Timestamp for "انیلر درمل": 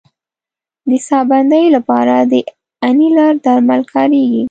2.87-3.81